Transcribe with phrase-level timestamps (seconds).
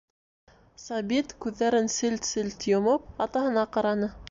[0.83, 4.13] Сабит, күҙҙәрен селт-селт йомоп, атаһына ҡараны.